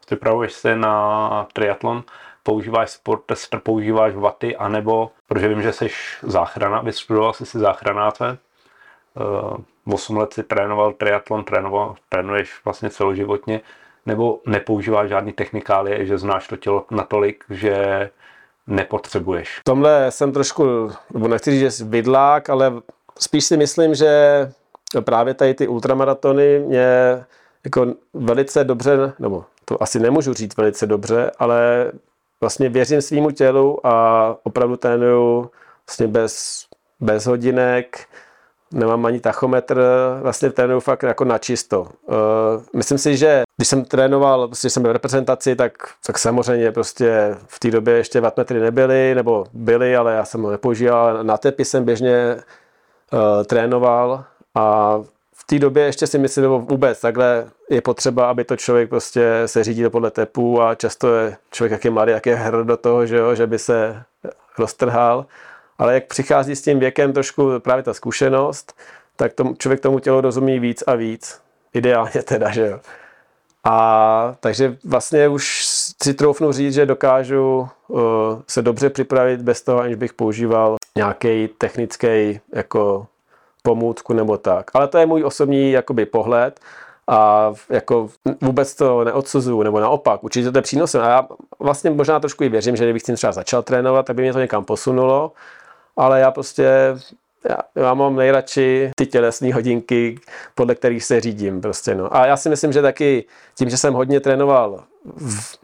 [0.06, 2.02] připravuješ se na triatlon,
[2.42, 5.88] používáš Sportester, používáš vaty, anebo, protože vím, že jsi
[6.22, 8.38] záchrana, vystudoval jsi si záchranáře,
[9.86, 13.60] 8 eh, let si trénoval triatlon, trénoval, trénuješ vlastně celoživotně,
[14.06, 18.10] nebo nepoužíváš žádný technikálie, že znáš to tělo natolik, že
[18.66, 19.58] nepotřebuješ.
[19.60, 22.72] V tomhle jsem trošku, nebo nechci říct, že vidlák, ale
[23.18, 24.12] spíš si myslím, že
[25.00, 26.86] právě tady ty ultramaratony mě
[27.64, 31.92] jako velice dobře, nebo to asi nemůžu říct velice dobře, ale
[32.40, 35.50] vlastně věřím svýmu tělu a opravdu trénuju
[35.88, 36.64] vlastně bez,
[37.00, 38.06] bez hodinek,
[38.74, 39.82] nemám ani tachometr,
[40.22, 41.80] vlastně trénuju fakt jako na čisto.
[41.80, 42.16] Uh,
[42.76, 45.72] myslím si, že když jsem trénoval, prostě jsem byl v reprezentaci, tak,
[46.06, 50.50] tak samozřejmě prostě v té době ještě wattmetry nebyly, nebo byly, ale já jsem ho
[50.50, 51.24] nepoužíval.
[51.24, 52.36] Na tepy jsem běžně
[53.12, 54.98] uh, trénoval a
[55.34, 59.42] v té době ještě si myslím, nebo vůbec takhle je potřeba, aby to člověk prostě
[59.46, 62.76] se řídil podle tepu a často je člověk, jak je mladý, jak je hr do
[62.76, 64.02] toho, že, jo, že by se
[64.58, 65.26] roztrhal.
[65.78, 68.76] Ale jak přichází s tím věkem trošku právě ta zkušenost,
[69.16, 71.40] tak tomu, člověk tomu tělo rozumí víc a víc.
[71.74, 72.80] Ideálně teda, že jo.
[73.64, 75.64] A takže vlastně už
[76.02, 78.00] si troufnu říct, že dokážu uh,
[78.48, 83.06] se dobře připravit bez toho, aniž bych používal nějaký technický jako
[83.62, 84.70] pomůcku nebo tak.
[84.74, 86.60] Ale to je můj osobní jakoby pohled
[87.08, 88.08] a jako
[88.40, 91.02] vůbec to neodsuzuju, nebo naopak, určitě to je přínosem.
[91.02, 94.22] A já vlastně možná trošku i věřím, že kdybych tím třeba začal trénovat, tak by
[94.22, 95.32] mě to někam posunulo,
[95.96, 96.94] ale já prostě
[97.48, 100.20] já, já mám nejradši ty tělesné hodinky,
[100.54, 102.16] podle kterých se řídím prostě, no.
[102.16, 104.84] A já si myslím, že taky tím, že jsem hodně trénoval
[105.16, 105.58] v,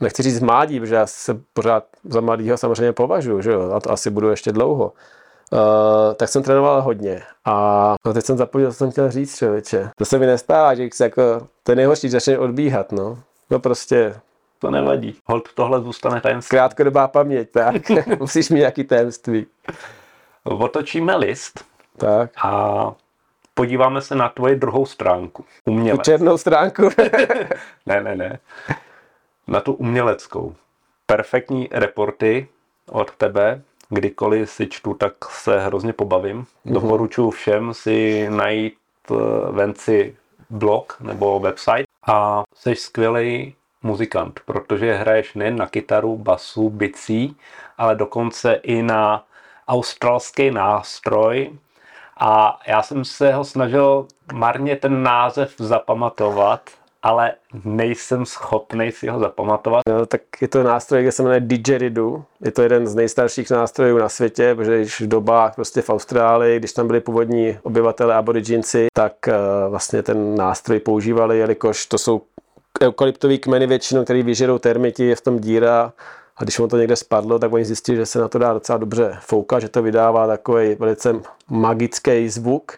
[0.00, 3.90] nechci říct mládí, protože já se pořád za mladýho samozřejmě považuji, že jo, a to
[3.90, 4.92] asi budu ještě dlouho.
[5.52, 7.22] Uh, tak jsem trénoval hodně.
[7.44, 9.90] A no teď jsem zapomněl, co jsem chtěl říct, člověče.
[9.96, 11.22] To se mi nestává, že se jako,
[11.62, 13.18] to je nejhorší, začne odbíhat, no.
[13.50, 14.14] No prostě
[14.62, 15.16] to nevadí.
[15.26, 16.56] Hold, tohle zůstane tajemství.
[16.56, 17.90] Krátkodobá paměť, tak.
[18.18, 19.46] Musíš mít nějaký tajemství.
[20.44, 21.64] Otočíme list.
[21.96, 22.30] Tak.
[22.42, 22.92] A
[23.54, 25.44] podíváme se na tvoji druhou stránku.
[25.64, 26.00] Umělec.
[26.00, 26.82] Tu černou stránku?
[27.86, 28.38] ne, ne, ne.
[29.46, 30.54] Na tu uměleckou.
[31.06, 32.48] Perfektní reporty
[32.90, 33.62] od tebe.
[33.88, 36.42] Kdykoliv si čtu, tak se hrozně pobavím.
[36.42, 36.72] Mm-hmm.
[36.72, 38.78] Doporučuji všem si najít
[39.10, 39.14] eh,
[39.50, 40.16] venci
[40.50, 47.36] blog nebo website a jsi skvělý muzikant, protože hraješ nejen na kytaru, basu, bicí,
[47.78, 49.24] ale dokonce i na
[49.68, 51.50] australský nástroj.
[52.16, 56.60] A já jsem se ho snažil marně ten název zapamatovat,
[57.02, 57.32] ale
[57.64, 59.82] nejsem schopný si ho zapamatovat.
[59.88, 62.24] No, tak je to nástroj, kde se jmenuje didgeridoo.
[62.40, 66.58] Je to jeden z nejstarších nástrojů na světě, protože již v dobách prostě v Austrálii,
[66.58, 69.34] když tam byli původní obyvatele aboriginci, tak uh,
[69.70, 72.22] vlastně ten nástroj používali, jelikož to jsou
[72.82, 75.92] eukalyptový kmeny většinou, který vyžerou termiti, je v tom díra
[76.36, 78.78] a když mu to někde spadlo, tak oni zjistili, že se na to dá docela
[78.78, 81.14] dobře foukat, že to vydává takový velice
[81.48, 82.72] magický zvuk.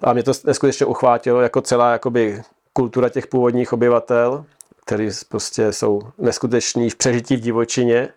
[0.00, 4.44] A mě to neskutečně uchvátilo jako celá jakoby, kultura těch původních obyvatel,
[4.84, 8.08] kteří prostě jsou neskuteční v přežití v divočině.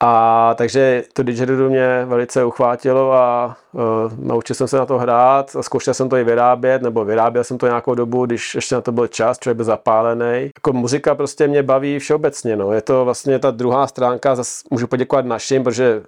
[0.00, 3.82] A takže to didgeridoo mě velice uchvátilo a uh,
[4.18, 7.58] naučil jsem se na to hrát a zkoušel jsem to i vyrábět, nebo vyráběl jsem
[7.58, 10.50] to nějakou dobu, když ještě na to byl čas, člověk byl zapálený.
[10.56, 12.72] Jako muzika prostě mě baví všeobecně, no.
[12.72, 16.02] Je to vlastně ta druhá stránka, zase můžu poděkovat našim, protože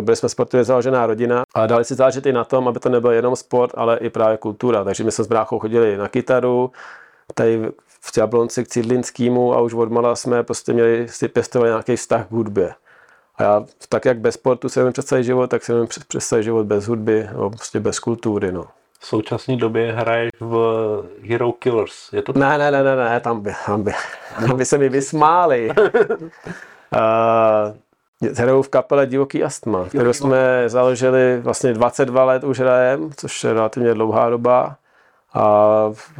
[0.00, 3.10] byli jsme sportovně založená rodina a dali si záležet i na tom, aby to nebyl
[3.10, 4.84] jenom sport, ale i právě kultura.
[4.84, 6.70] Takže my jsme s bráchou chodili na kytaru,
[7.34, 7.68] tady
[8.00, 12.26] v Jablonci k Cidlinskýmu a už od mala jsme prostě měli si pěstovali nějaký vztah
[12.26, 12.74] k hudbě.
[13.40, 16.66] A já tak jak bez sportu si umím představit život, tak si umím představit život
[16.66, 18.52] bez hudby, nebo prostě bez kultury.
[18.52, 18.64] No.
[19.00, 20.54] V současné době hraješ v
[21.28, 23.92] Hero Killers, je to Ne, ne, ne, ne, ne tam by, tam by,
[24.40, 25.70] tam by se mi vysmáli.
[25.76, 25.76] uh,
[28.36, 33.52] hraju v kapele Divoký astma, kterou jsme založili vlastně 22 let už hrajem, což je
[33.52, 34.76] relativně dlouhá doba.
[35.34, 35.66] A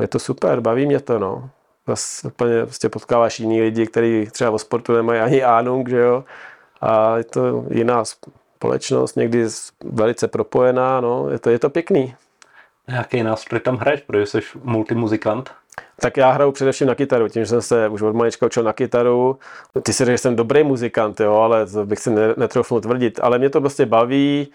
[0.00, 1.50] je to super, baví mě to, no.
[1.86, 6.24] Zase úplně prostě potkáváš jiný lidi, kteří třeba o sportu nemají ani ánung, že jo
[6.80, 9.46] a je to jiná společnost, někdy
[9.84, 12.14] velice propojená, no, je to, je to pěkný.
[12.88, 15.50] Jaký nástroj tam hraješ, protože jsi multimuzikant?
[16.00, 18.72] Tak já hraju především na kytaru, tím, že jsem se už od malička učil na
[18.72, 19.38] kytaru.
[19.82, 23.20] Ty si řekl, že jsem dobrý muzikant, jo, ale to bych si netroufnul tvrdit.
[23.22, 24.48] Ale mě to prostě baví,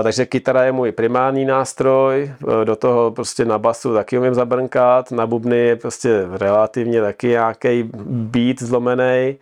[0.00, 4.34] eh, takže kytara je můj primární nástroj, eh, do toho prostě na basu taky umím
[4.34, 9.38] zabrnkat, na bubny je prostě relativně taky nějaký beat zlomený.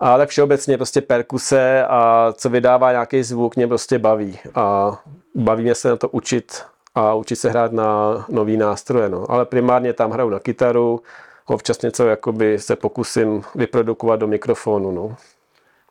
[0.00, 4.38] A tak všeobecně prostě perkuse a co vydává nějaký zvuk mě prostě baví.
[4.54, 4.96] A
[5.34, 6.62] baví mě se na to učit
[6.94, 9.08] a učit se hrát na nový nástroje.
[9.08, 9.30] No.
[9.30, 11.02] Ale primárně tam hraju na kytaru,
[11.46, 14.92] občas něco jakoby se pokusím vyprodukovat do mikrofonu.
[14.92, 15.16] No.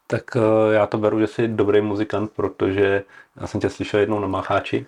[0.08, 3.04] Tak eh, já to beru, že jsi dobrý muzikant, protože
[3.42, 4.86] já jsem tě slyšel jednou na Macháči,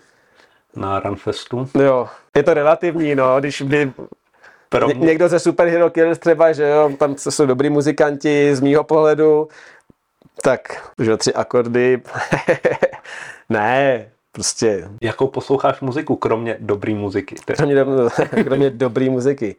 [0.76, 1.68] na Runfestu.
[1.82, 3.92] Jo, je to relativní, no, když by
[4.68, 5.06] pro mě...
[5.06, 9.48] Někdo ze Super Hero Killers třeba, že jo, tam jsou dobrý muzikanti z mýho pohledu,
[10.42, 12.02] tak, že tři akordy,
[13.48, 14.88] ne, prostě.
[15.02, 17.36] Jakou posloucháš muziku, kromě dobrý muziky?
[17.56, 17.84] Kromě,
[18.44, 19.56] kromě dobrý muziky.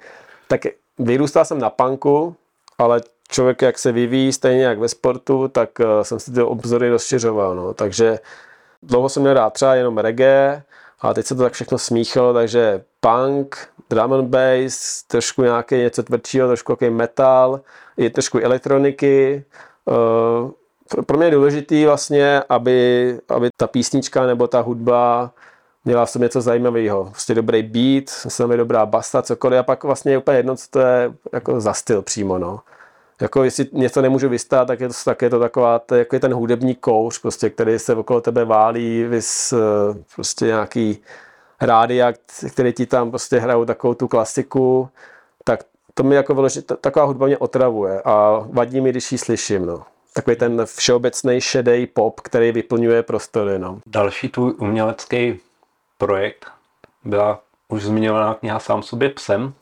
[0.48, 0.62] Tak
[1.00, 2.36] vyrůstal jsem na punku,
[2.78, 6.90] ale člověk, jak se vyvíjí, stejně jak ve sportu, tak uh, jsem si ty obzory
[6.90, 7.74] rozšiřoval, no.
[7.74, 8.20] takže
[8.84, 10.64] dlouho jsem měl rád třeba jenom reggae,
[11.02, 16.04] a teď se to tak všechno smíchalo, takže punk, drum and bass, trošku nějaké něco
[16.04, 17.62] tvrdšího, trošku nějaký metal,
[17.98, 19.44] i trošku elektroniky.
[19.90, 25.32] Eh, pro mě je důležitý vlastně, aby, aby ta písnička nebo ta hudba
[25.86, 27.06] měla v sobě něco zajímavého.
[27.06, 30.80] Prostě dobrý beat, samozřejmě dobrá basta, cokoliv a pak vlastně je úplně jedno, co to
[30.80, 32.38] je jako za styl přímo.
[32.38, 32.60] No.
[33.22, 36.20] Jako jestli něco nemůžu vystát, tak je to, tak je to taková, to, jako je
[36.20, 39.58] ten hudební kouř, prostě, který se okolo tebe válí, vys, eh,
[40.16, 40.98] prostě nějaký
[41.62, 42.14] rádia,
[42.52, 44.90] který ti tam prostě hrajou takovou tu klasiku,
[45.44, 45.60] tak
[45.94, 49.84] to mi jako vyložit, taková hudba mě otravuje a vadí mi, když ji slyším, no.
[50.14, 53.80] Takový ten všeobecný šedý pop, který vyplňuje prostory, no.
[53.86, 55.40] Další tvůj umělecký
[55.98, 56.46] projekt
[57.04, 59.54] byla už zmiňovaná kniha Sám sobě psem.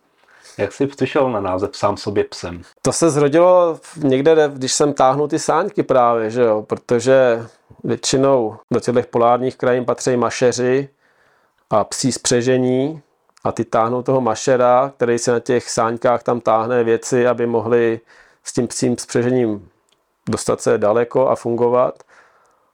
[0.57, 2.61] Jak jsi přišel na název Sám sobě psem?
[2.81, 7.45] To se zrodilo někde, když jsem táhnul ty sáňky právě, že jo, protože
[7.83, 10.89] většinou do těch polárních krajin patří mašeři
[11.69, 13.01] a psí spřežení
[13.43, 17.99] a ty táhnou toho mašera, který se na těch sáňkách tam táhne věci, aby mohli
[18.43, 19.69] s tím psím spřežením
[20.29, 22.03] dostat se daleko a fungovat.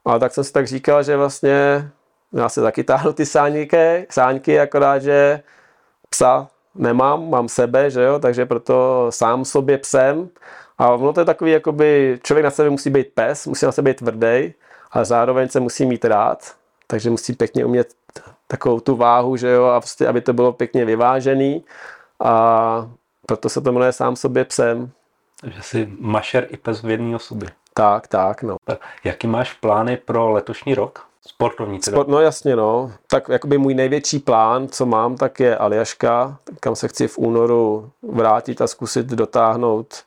[0.05, 1.89] A tak jsem si tak říkal, že vlastně
[2.33, 5.43] já se taky táhnu ty sáňky, sáňky, akorát, že
[6.09, 10.29] psa nemám, mám sebe, že jo, takže proto sám sobě psem.
[10.77, 13.91] A ono to je takový, jakoby člověk na sebe musí být pes, musí na sebe
[13.91, 14.53] být tvrdý,
[14.91, 16.55] ale zároveň se musí mít rád,
[16.87, 17.93] takže musí pěkně umět
[18.47, 21.63] takovou tu váhu, že jo, a prostě, aby to bylo pěkně vyvážený.
[22.23, 22.89] A
[23.25, 24.91] proto se to jmenuje sám sobě psem.
[25.41, 27.49] Takže si mašer i pes v jedné osobě.
[27.73, 28.57] Tak, tak, no.
[29.03, 31.05] Jaký máš plány pro letošní rok?
[31.27, 31.95] Sportovní teda.
[31.95, 32.91] Sport, no jasně, no.
[33.07, 37.91] Tak jakoby můj největší plán, co mám, tak je Aljaška, kam se chci v únoru
[38.01, 40.03] vrátit a zkusit dotáhnout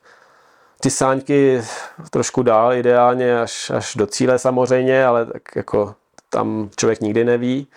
[0.81, 1.61] ty sáňky
[2.09, 5.95] trošku dál, ideálně až, až do cíle samozřejmě, ale tak jako
[6.29, 7.67] tam člověk nikdy neví.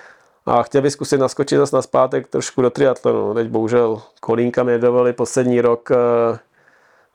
[0.46, 3.35] A chtěl bych zkusit naskočit zase na zpátek trošku do triatlonu.
[3.35, 6.38] Teď bohužel kolínka mi dovolili poslední rok eh,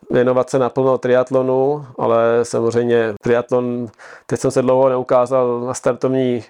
[0.10, 3.88] věnovat se naplno triatlonu, ale samozřejmě triatlon,
[4.26, 6.44] teď jsem se dlouho neukázal na startovní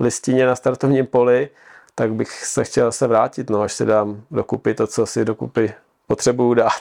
[0.00, 1.48] listině, na startovním poli,
[1.94, 5.74] tak bych se chtěl se vrátit, no, až si dám dokupy to, co si dokupy
[6.06, 6.80] potřebuju dát.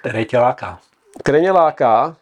[0.00, 0.78] Který tě láká?
[1.18, 2.16] Který mě láká?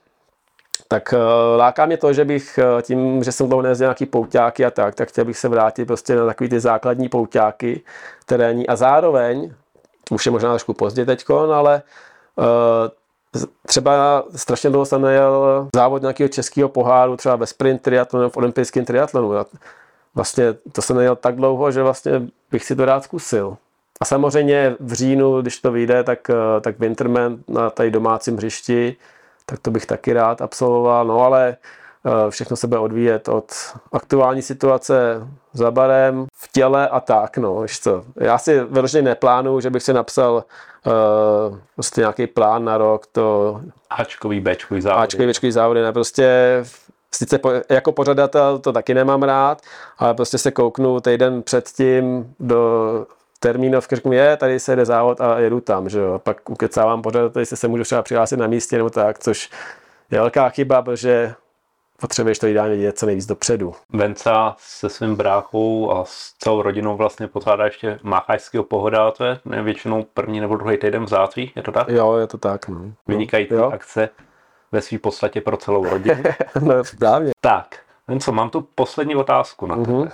[0.89, 1.21] Tak uh,
[1.59, 4.95] láká mě to, že bych uh, tím, že jsem dlouho nejezdil nějaký pouťáky a tak,
[4.95, 7.81] tak chtěl bych se vrátit prostě na takový ty základní pouťáky
[8.27, 9.55] terénní a zároveň,
[10.11, 11.83] už je možná trošku pozdě teďkon, ale
[12.37, 12.45] uh,
[13.67, 18.85] Třeba strašně dlouho jsem nejel závod nějakého českého poháru, třeba ve sprint triatlonu, v olympijském
[18.85, 19.33] triatlonu.
[20.15, 22.13] Vlastně to jsem nejel tak dlouho, že vlastně
[22.51, 23.57] bych si to rád zkusil.
[24.01, 28.97] A samozřejmě v říjnu, když to vyjde, tak, eh, tak Winterman na tady domácím hřišti,
[29.47, 31.07] tak to bych taky rád absolvoval.
[31.07, 31.57] No ale
[32.07, 33.53] eh, všechno se bude odvíjet od
[33.93, 35.21] aktuální situace
[35.53, 37.39] za barem, v těle a tak.
[37.39, 38.05] No, co.
[38.17, 40.45] Já si vyloženě neplánuju, že bych si napsal
[40.87, 43.07] uh, prostě nějaký plán na rok.
[43.07, 43.61] To...
[43.91, 45.05] Ačkový, Bčkový závody.
[45.05, 46.65] Ačkový, Bčkový závody, ne, prostě
[47.15, 49.63] sice po, jako pořadatel to taky nemám rád,
[49.99, 53.07] ale prostě se kouknu týden předtím do
[53.39, 56.19] termínovky, řeknu, je, tady se jde závod a jedu tam, že jo.
[56.19, 59.51] Pak ukecávám pořadatel, jestli se můžu třeba přihlásit na místě nebo tak, což
[60.11, 61.35] je velká chyba, protože
[62.01, 63.75] potřebuješ to ideálně dělat co nejvíc dopředu.
[63.93, 69.39] Venca se svým bráchou a s celou rodinou vlastně pořádá ještě máchajského pohoda, to je
[69.63, 71.89] většinou první nebo druhý týden v září, je to tak?
[71.89, 72.69] Jo, je to tak.
[72.69, 72.93] No.
[73.07, 73.71] Vynikající jo.
[73.75, 74.09] akce
[74.73, 76.23] ve své podstatě pro celou rodinu.
[76.61, 77.33] no, správně.
[77.41, 80.11] Tak, Venco, mám tu poslední otázku na uh-huh.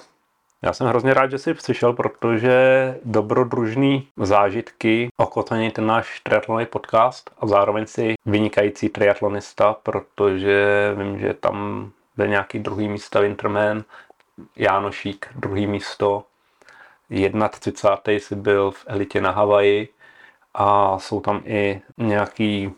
[0.64, 7.31] Já jsem hrozně rád, že jsi přišel, protože dobrodružný zážitky okotvení ten náš triatlonový podcast
[7.40, 13.85] a zároveň si vynikající triatlonista, protože vím, že tam byl nějaký druhý místo Winterman,
[14.57, 16.25] Jánošík, druhý místo,
[17.51, 18.18] 31.
[18.18, 19.88] si byl v elitě na Havaji
[20.55, 22.72] a jsou tam i nějaký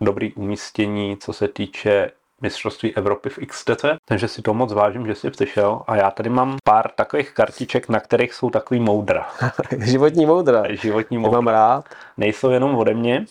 [0.00, 2.10] dobrý umístění, co se týče
[2.42, 6.30] mistrovství Evropy v XTC, takže si to moc vážím, že jsi přišel a já tady
[6.30, 9.30] mám pár takových kartiček, na kterých jsou takový moudra.
[9.78, 10.62] Životní moudra.
[10.74, 11.40] Životní moudra.
[11.40, 11.84] Mám rád.
[12.16, 13.24] Nejsou jenom ode mě,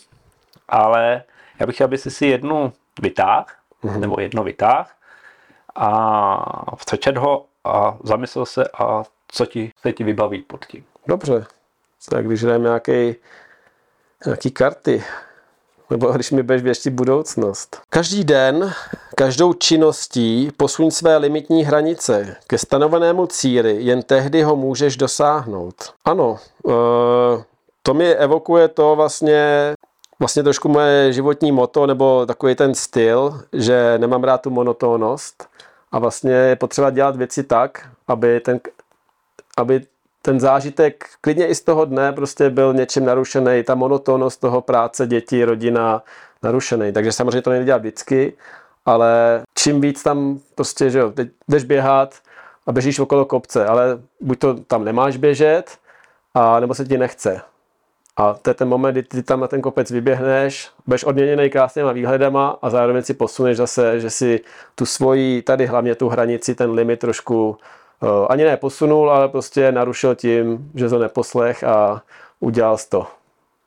[0.69, 1.23] ale
[1.59, 3.45] já bych chtěl, aby si si jednu vytáhl,
[3.83, 3.99] mm-hmm.
[3.99, 4.95] nebo jedno vytáh
[5.75, 10.85] a přečet ho a zamyslel se a co ti se ti vybaví pod tím.
[11.07, 11.45] Dobře.
[12.09, 13.15] Tak když jdeme nějaký,
[14.25, 15.03] nějaký karty,
[15.91, 17.81] nebo když mi budeš věštit budoucnost.
[17.89, 18.73] Každý den,
[19.15, 22.35] každou činností posuň své limitní hranice.
[22.47, 25.75] Ke stanovenému cíli jen tehdy ho můžeš dosáhnout.
[26.05, 26.73] Ano, uh,
[27.83, 29.73] to mi evokuje to vlastně
[30.19, 35.47] vlastně trošku moje životní moto nebo takový ten styl, že nemám rád tu monotónnost
[35.91, 38.59] a vlastně je potřeba dělat věci tak, aby ten,
[39.57, 39.81] aby
[40.21, 45.07] ten zážitek klidně i z toho dne prostě byl něčím narušený, ta monotónnost toho práce,
[45.07, 46.03] děti, rodina
[46.43, 46.91] narušený.
[46.91, 48.33] Takže samozřejmě to nejde dělat vždycky,
[48.85, 52.15] ale čím víc tam prostě, že jo, teď jdeš běhat
[52.67, 55.77] a běžíš okolo kopce, ale buď to tam nemáš běžet,
[56.33, 57.41] a nebo se ti nechce.
[58.17, 61.91] A to je ten moment, kdy ty tam na ten kopec vyběhneš, budeš odměněný krásnýma
[61.91, 64.39] výhledama a zároveň si posuneš zase, že si
[64.75, 67.57] tu svoji, tady hlavně tu hranici, ten limit trošku
[68.29, 72.01] ani ne posunul, ale prostě narušil tím, že to neposlech a
[72.39, 73.07] udělal to.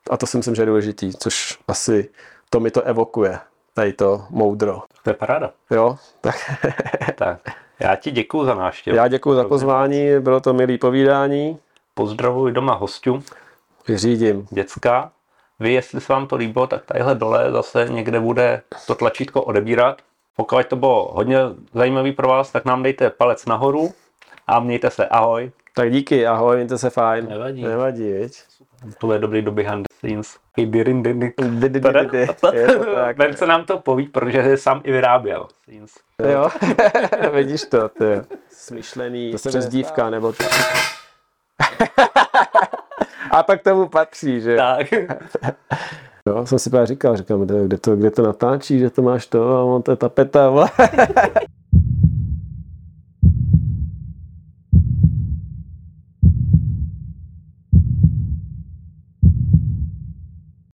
[0.09, 2.09] A to si myslím, že je důležitý, což asi
[2.49, 3.39] to mi to evokuje,
[3.73, 4.81] tady to moudro.
[5.03, 5.51] To je paráda.
[5.71, 6.35] Jo, tak.
[7.15, 7.39] tak.
[7.79, 8.97] Já ti děkuji za návštěvu.
[8.97, 11.59] Já děkuji za pozvání, bylo to milý povídání.
[11.93, 13.23] Pozdravuji doma hostů.
[13.87, 14.47] Vyřídím.
[14.51, 15.11] Děcka.
[15.59, 20.01] Vy, jestli se vám to líbilo, tak tadyhle dole zase někde bude to tlačítko odebírat
[20.35, 21.37] Pokud to bylo hodně
[21.73, 23.93] zajímavý pro vás, tak nám dejte palec nahoru
[24.47, 25.07] a mějte se.
[25.07, 25.51] Ahoj.
[25.75, 27.27] Tak díky, ahoj, mějte se fajn.
[27.29, 27.63] Nevadí.
[27.63, 28.41] Nevadí, viď?
[28.99, 30.37] To je dobrý do behind the scenes.
[33.17, 35.47] Ben se nám to poví, protože je sám i vyráběl.
[35.61, 35.91] Scenes.
[36.31, 36.49] Jo,
[37.33, 38.21] vidíš to, ty.
[38.49, 40.43] Smyšlený to přezdívka, nebo to.
[43.31, 44.55] A tak tomu patří, že?
[44.55, 44.91] Tak.
[46.27, 49.27] Jo, jsem si právě říkal, říkám, kde, kde, to, kde to natáčí, že to máš
[49.27, 50.51] to a on to je tapeta.